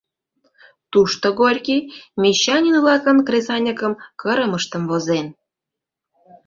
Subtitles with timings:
[0.91, 1.81] Тушто Горький
[2.21, 5.27] мещанин-влакын кресаньыкым кырымыштым возен.